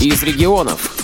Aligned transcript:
из 0.00 0.22
регионов. 0.22 0.94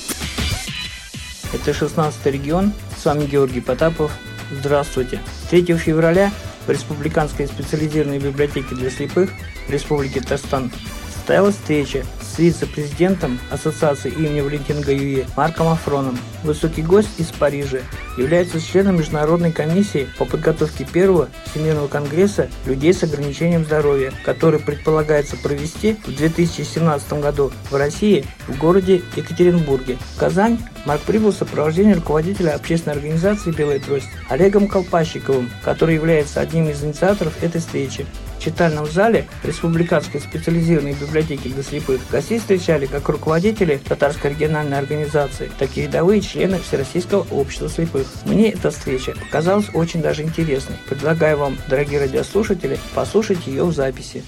Это 1.53 1.71
16-й 1.71 2.31
регион. 2.31 2.73
С 3.01 3.05
вами 3.05 3.25
Георгий 3.25 3.61
Потапов. 3.61 4.13
Здравствуйте. 4.51 5.21
3 5.51 5.77
февраля 5.77 6.31
в 6.67 6.71
Республиканской 6.71 7.47
специализированной 7.47 8.19
библиотеке 8.19 8.75
для 8.75 8.91
слепых 8.91 9.31
Республики 9.69 10.21
Татарстан 10.21 10.71
состоялась 11.15 11.55
встреча 11.55 12.05
с 12.33 12.39
вице-президентом 12.39 13.39
Ассоциации 13.51 14.11
имени 14.11 14.41
Валентина 14.41 14.81
Гаюи 14.81 15.27
Марком 15.37 15.69
Афроном. 15.69 16.19
Высокий 16.43 16.83
гость 16.83 17.19
из 17.19 17.27
Парижа 17.27 17.81
является 18.17 18.61
членом 18.61 18.97
Международной 18.97 19.53
комиссии 19.53 20.09
по 20.19 20.25
подготовке 20.25 20.85
первого 20.85 21.29
Всемирного 21.47 21.89
конгресса 21.89 22.49
людей 22.67 22.95
с 22.95 23.03
ограничением 23.03 23.65
здоровья, 23.65 24.13
который 24.25 24.61
предполагается 24.61 25.37
провести 25.37 25.97
в 26.07 26.17
2017 26.17 27.13
году 27.15 27.53
в 27.71 27.77
России 27.77 28.25
в 28.49 28.59
городе 28.59 29.03
Екатеринбурге. 29.17 29.99
В 30.15 30.19
Казань 30.19 30.59
Марк 30.85 31.03
прибыл 31.03 31.33
в 31.33 31.37
сопровождении 31.37 31.93
руководителя 31.93 32.55
общественной 32.55 32.97
организации 32.97 33.53
«Белая 33.53 33.79
трость» 33.79 34.09
Олегом 34.29 34.69
Колпащиковым, 34.69 35.51
который 35.63 35.95
является 35.95 36.41
одним 36.41 36.69
из 36.69 36.83
инициаторов 36.83 37.43
этой 37.43 37.61
встречи. 37.61 38.07
Читальном 38.43 38.87
зале 38.87 39.29
Республиканской 39.45 40.21
специализированной 40.21 40.95
библиотеки 40.95 41.49
для 41.49 41.63
слепых 41.63 42.01
гостей 42.11 42.39
встречали 42.39 42.87
как 42.87 43.09
руководители 43.09 43.81
Татарской 43.89 44.31
региональной 44.31 44.79
организации, 44.79 45.51
так 45.59 45.71
и 45.77 45.83
рядовые 45.83 46.21
члены 46.21 46.59
Всероссийского 46.59 47.27
общества 47.31 47.69
слепых. 47.69 48.07
Мне 48.25 48.51
эта 48.51 48.71
встреча 48.71 49.13
показалась 49.13 49.67
очень 49.75 50.03
даже 50.03 50.23
интересной. 50.23 50.77
Предлагаю 50.89 51.39
вам, 51.39 51.57
дорогие 51.69 52.01
радиослушатели, 52.01 52.79
послушать 52.95 53.47
ее 53.47 53.65
в 53.65 53.73
записи. 53.73 54.25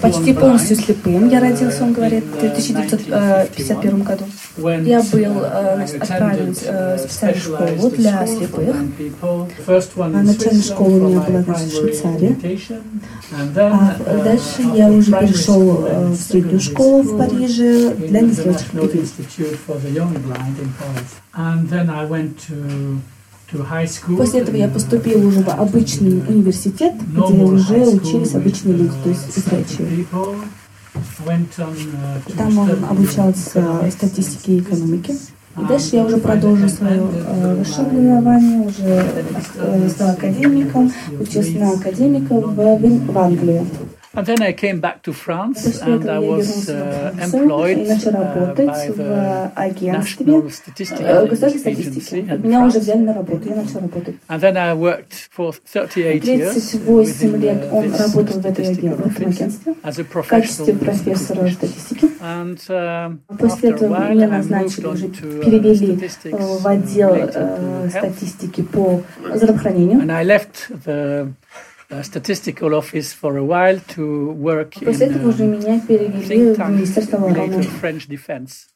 Почти 0.00 0.32
полностью 0.32 0.76
слепым. 0.76 1.28
Я 1.28 1.40
родился, 1.40 1.84
он 1.84 1.92
говорит, 1.92 2.24
в 2.24 2.36
1951 2.38 4.02
году. 4.02 4.24
Я 4.56 5.02
был 5.02 5.44
отправлен 5.44 6.54
в 6.54 6.98
специальную 6.98 7.40
школу 7.40 7.90
для 7.90 8.26
слепых. 8.26 8.76
Начальная 9.96 10.62
школа 10.62 10.88
у 10.88 11.08
меня 11.08 11.20
была 11.20 11.54
в 11.54 11.70
Швейцарии. 11.70 12.36
А 13.52 14.22
дальше 14.24 14.62
я 14.74 14.88
уже 14.88 15.12
перешел 15.12 15.86
в 16.08 16.16
среднюю 16.16 16.60
школу 16.60 17.02
в 17.02 17.18
Париже 17.18 17.94
для 17.94 18.20
незрячих 18.20 18.72
людей. 18.72 19.04
После 24.16 24.40
этого 24.40 24.56
я 24.56 24.68
поступил 24.68 25.26
уже 25.26 25.42
в 25.42 25.48
обычный 25.48 26.20
университет, 26.28 26.94
где 27.12 27.42
уже 27.42 27.80
учились 27.88 28.34
обычные 28.34 28.76
люди, 28.76 28.94
то 29.02 29.08
есть 29.08 29.34
зрячие. 29.34 30.06
Там 32.36 32.58
он 32.58 32.70
обучался 32.88 33.90
статистике 33.90 34.56
и 34.56 34.60
экономике. 34.60 35.16
И 35.60 35.64
дальше 35.64 35.96
я 35.96 36.04
уже 36.04 36.18
продолжил 36.18 36.68
свое 36.68 37.02
э, 37.12 37.56
высшее 37.56 37.86
образование, 37.88 38.60
уже 38.60 39.04
э, 39.56 39.88
стал 39.88 40.10
академиком, 40.10 40.92
учился 41.18 41.58
на 41.58 41.72
академика 41.72 42.34
в, 42.34 42.54
в 42.54 43.18
Англии. 43.18 43.66
And 44.12 44.26
then 44.26 44.42
I 44.42 44.52
came 44.52 44.80
back 44.80 45.02
to 45.04 45.12
France 45.12 45.80
and 45.80 46.10
I 46.10 46.18
was 46.18 46.68
uh, 46.68 47.14
employed 47.20 47.78
uh, 47.78 48.54
by 48.54 48.88
the 48.88 49.52
National 49.82 50.50
Statistical 50.50 51.06
Agency 51.64 52.20
at 52.28 52.40
France. 52.40 52.88
And 54.28 54.40
then 54.42 54.56
I 54.56 54.74
worked 54.74 55.14
for 55.30 55.52
38 55.52 56.24
years 56.24 56.74
with 56.74 57.22
лет 57.40 57.72
он 57.72 57.92
работал 57.94 58.40
в 58.40 58.46
этой 58.46 58.68
агентстве 58.72 59.74
as 59.84 59.98
a 60.00 60.04
professional 60.04 60.76
профессора 60.76 61.48
статистики. 61.48 62.10
And 62.20 62.58
uh, 62.68 63.16
После 63.38 63.70
after 63.70 63.74
a 63.74 63.76
этого 63.76 63.94
while 63.94 64.10
меня 64.12 64.26
I 64.26 64.28
moved 64.28 64.50
назначили 64.50 64.86
on 64.86 64.92
уже 64.92 65.06
to 65.06 65.44
перевели 65.44 65.94
uh, 65.94 65.96
statistics 65.96 66.60
в 66.60 66.66
отдел 66.66 67.14
related 67.14 67.32
э, 67.34 67.36
to 67.36 67.86
health. 67.86 67.98
статистики 67.98 68.62
по 68.62 69.02
здравоохранению. 69.34 70.00
And 71.90 71.98
I 71.98 72.02
left 72.02 72.12
the 72.12 72.18
uh, 72.18 72.22
statistical 72.22 72.74
office 72.74 73.12
for 73.12 73.36
a 73.36 73.44
while 73.44 73.80
to 73.80 74.32
work 74.32 74.80
in 74.80 74.86
После 74.86 75.06
этого 75.06 75.28
уже 75.30 75.44
uh, 75.44 75.46
меня 75.46 75.80
перевели 75.80 76.24
think 76.24 76.54
в 76.54 76.56
tank 76.56 76.76
Министерство 76.76 77.16
related 77.18 77.50
обороны. 77.50 77.62
to 77.64 77.80
French 77.80 78.08
defense. 78.08 78.68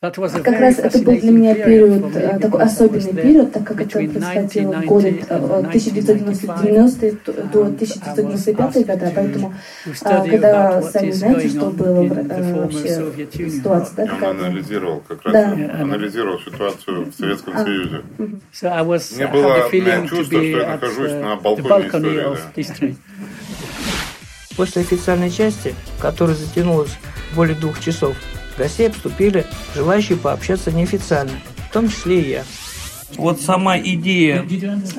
Как 0.00 0.58
раз 0.58 0.78
это 0.78 0.98
был 1.00 1.20
для 1.20 1.30
меня 1.30 1.54
период, 1.54 2.16
э, 2.16 2.38
такой 2.38 2.62
особенный 2.62 3.12
период, 3.12 3.52
так 3.52 3.64
как 3.64 3.82
это 3.82 3.98
происходило 3.98 4.72
в 4.72 4.78
1990 4.78 4.86
годы 4.86 5.08
and 5.08 5.26
э, 5.28 5.58
1990 5.68 7.32
до 7.52 7.66
1995 7.66 8.86
года, 8.86 9.12
поэтому 9.14 9.54
а, 10.02 10.26
когда 10.26 10.80
сами 10.80 11.10
знаете, 11.10 11.48
что 11.50 11.68
было 11.68 12.02
э, 12.02 12.54
вообще 12.54 13.50
ситуация, 13.50 14.06
да, 14.06 14.30
он 14.30 14.40
анализировал 14.40 15.02
как 15.06 15.22
раз 15.22 15.34
Да. 15.34 15.52
анализировал 15.82 16.40
ситуацию 16.40 17.04
в 17.04 17.14
Советском 17.14 17.58
Союзе. 17.58 18.00
So 18.54 19.16
Мне 19.16 19.26
было 19.26 19.68
чувство, 20.08 20.24
что 20.24 20.42
я 20.42 20.66
нахожусь 20.66 21.10
uh, 21.10 21.22
на 21.22 21.36
балконе 21.36 22.38
истории. 22.56 22.96
После 24.56 24.80
официальной 24.80 25.30
части, 25.30 25.74
которая 26.00 26.36
затянулась 26.36 26.96
более 27.34 27.54
двух 27.54 27.78
часов, 27.80 28.16
гостей 28.60 28.88
обступили 28.88 29.46
желающие 29.74 30.18
пообщаться 30.18 30.70
неофициально, 30.70 31.32
в 31.56 31.72
том 31.72 31.88
числе 31.88 32.20
и 32.20 32.30
я. 32.30 32.44
Вот 33.16 33.40
сама 33.40 33.78
идея 33.78 34.46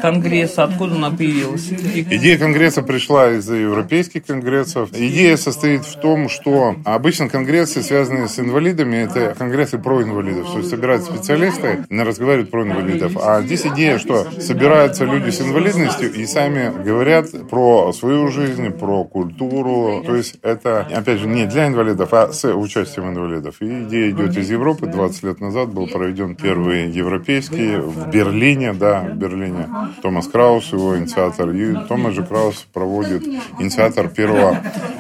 Конгресса, 0.02 0.64
откуда 0.64 0.96
она 0.96 1.12
появилась? 1.12 1.70
Идея 1.72 2.38
Конгресса 2.38 2.82
пришла 2.82 3.32
из 3.32 3.50
европейских 3.50 4.26
конгрессов. 4.26 4.90
Идея 4.94 5.38
состоит 5.38 5.86
в 5.86 6.00
том, 6.00 6.30
что 6.30 6.76
обычно 6.86 7.30
конгрессы, 7.30 7.82
связанные 7.82 8.28
с 8.28 8.40
инвалидами, 8.40 8.98
это 8.98 9.36
конгрессы 9.38 9.78
про 9.78 10.04
инвалидов. 10.04 10.52
То 10.52 10.60
есть 10.60 10.70
собираются 10.70 11.14
специалисты, 11.14 11.86
разговаривают 11.90 12.52
про 12.52 12.64
инвалидов. 12.64 13.14
А 13.22 13.42
здесь 13.42 13.66
идея, 13.66 13.98
что 13.98 14.28
собираются 14.40 15.06
люди 15.06 15.30
с 15.30 15.42
инвалидностью 15.42 16.14
и 16.14 16.26
сами 16.26 16.72
говорят 16.84 17.28
про 17.50 17.92
свою 17.94 18.30
жизнь, 18.30 18.72
про 18.72 19.04
культуру. 19.04 20.04
То 20.06 20.16
есть 20.16 20.38
это, 20.42 20.82
опять 20.82 21.20
же, 21.20 21.28
не 21.28 21.46
для 21.46 21.68
инвалидов, 21.68 22.14
а 22.14 22.32
с 22.32 22.48
участием 22.54 23.10
инвалидов. 23.10 23.56
И 23.62 23.84
идея 23.84 24.12
идет 24.12 24.38
из 24.38 24.50
Европы. 24.50 24.88
20 24.88 25.24
лет 25.24 25.40
назад 25.40 25.70
был 25.70 25.88
проведен 25.88 26.36
первый 26.36 26.90
европейский 26.90 27.78
в 27.78 28.01
Берлине, 28.08 28.74
да, 28.74 29.02
в 29.02 29.16
Берлине. 29.16 29.68
Томас 30.02 30.28
Краус, 30.28 30.72
его 30.72 30.98
инициатор. 30.98 31.50
И 31.52 31.76
Томас 31.88 32.14
же 32.14 32.24
Краус 32.24 32.66
проводит 32.74 33.24
инициатор 33.60 34.08
первого 34.08 34.58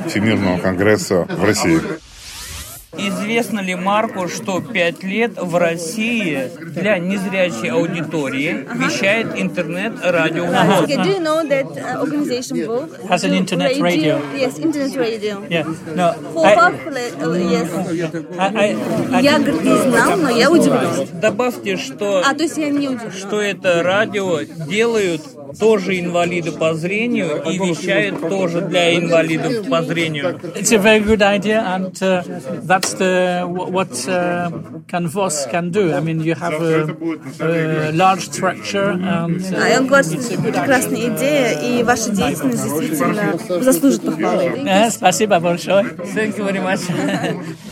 Всемирного 0.07 0.57
конгресса 0.57 1.25
в 1.29 1.43
России. 1.43 1.79
Известно 2.97 3.61
ли 3.61 3.73
Марку, 3.75 4.27
что 4.27 4.59
пять 4.59 5.01
лет 5.01 5.31
в 5.37 5.55
России 5.57 6.51
для 6.73 6.97
незрячей 6.99 7.69
аудитории 7.71 8.67
вещает 8.75 9.27
интернет-радио 9.35 10.43
okay, 10.43 10.97
do 10.97 11.09
you 11.09 11.19
know 11.19 11.41
that 11.47 11.65
uh, 11.77 12.01
organization 12.01 12.65
Vogue 12.67 12.91
Has 13.07 13.23
an 13.23 13.33
internet 13.33 13.79
radio. 13.79 14.19
Yes, 14.35 14.59
internet 14.59 14.93
radio. 14.97 15.41
Yeah, 15.49 15.63
no, 15.95 16.13
For 16.33 16.45
I, 16.45 16.55
popular, 16.55 17.07
uh, 17.21 17.33
yes. 17.33 17.69
I, 18.37 18.47
I, 18.55 19.17
I 19.17 19.21
Я, 19.21 19.39
говорит, 19.39 19.63
не 19.63 19.77
знал, 19.77 20.17
но 20.17 20.29
я 20.29 20.51
удивлюсь. 20.51 21.09
Добавьте, 21.13 21.77
что, 21.77 22.23
А, 22.25 22.33
то 22.35 22.43
есть 22.43 22.57
я 22.57 22.69
не 22.69 22.89
удивлена. 22.89 23.11
что 23.11 23.41
это 23.41 23.83
радио 23.83 24.41
делают 24.67 25.21
тоже 25.59 25.99
инвалиды 25.99 26.51
по 26.51 26.73
зрению 26.73 27.41
и 27.43 27.57
вещают 27.57 28.19
тоже 28.21 28.61
для 28.61 28.95
инвалидов 28.97 29.67
по 29.69 29.81
зрению. 29.81 30.39
It's 30.55 30.71
a 30.71 30.77
very 30.77 30.99
good 31.01 31.21
idea, 31.21 31.61
and 31.75 31.91
uh, 32.01 32.23
that's 32.63 32.93
the 32.93 33.43
what 33.47 33.91
uh, 34.07 34.49
Canvas 34.87 35.45
can 35.51 35.71
do. 35.71 35.93
I 35.93 35.99
mean, 35.99 36.19
you 36.21 36.35
have 36.35 36.53
a, 36.61 36.95
a 37.39 37.91
large 37.91 38.29
structure, 38.29 38.91
and 38.91 39.41
А 39.55 39.69
и 39.69 39.77
он 39.77 39.85
uh, 39.85 39.87
говорит, 39.87 40.05
что 40.07 40.15
it's 40.17 40.29
a 40.29 40.33
это 40.33 40.41
good 40.41 40.47
idea. 40.47 40.61
прекрасная 40.61 41.15
идея, 41.15 41.51
и 41.61 41.83
ваша 41.83 42.09
деятельность 42.11 42.63
действительно 42.63 43.37
заслужит 43.61 44.01
похвалы. 44.03 44.43
Uh, 44.65 44.89
спасибо 44.91 45.39
большое. 45.39 45.83
Thank 46.15 46.37
you 46.37 46.45
very 46.45 46.59
much. 46.59 46.81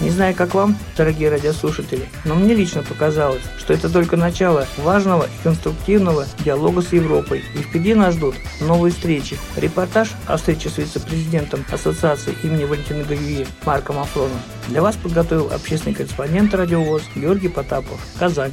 Не 0.00 0.08
знаю, 0.08 0.34
как 0.34 0.54
вам, 0.54 0.78
дорогие 0.96 1.28
радиослушатели, 1.28 2.08
но 2.24 2.34
мне 2.34 2.54
лично 2.54 2.82
показалось, 2.82 3.42
что 3.58 3.74
это 3.74 3.90
только 3.90 4.16
начало 4.16 4.66
важного 4.78 5.24
и 5.24 5.44
конструктивного 5.44 6.24
диалога 6.42 6.80
с 6.80 6.94
Европой. 6.94 7.44
И 7.54 7.58
впереди 7.58 7.94
нас 7.94 8.14
ждут 8.14 8.34
новые 8.62 8.92
встречи. 8.92 9.36
Репортаж 9.56 10.12
о 10.26 10.38
встрече 10.38 10.70
с 10.70 10.78
вице-президентом 10.78 11.66
Ассоциации 11.70 12.34
имени 12.42 12.64
Валентина 12.64 13.04
Гаюи 13.04 13.46
Марком 13.66 13.98
Афроном 13.98 14.40
для 14.68 14.80
вас 14.80 14.96
подготовил 14.96 15.50
общественный 15.52 15.94
корреспондент 15.94 16.54
радиовоз 16.54 17.02
Георгий 17.14 17.48
Потапов. 17.48 18.00
Казань. 18.18 18.52